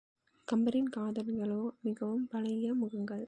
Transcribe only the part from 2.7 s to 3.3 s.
முகங்கள்.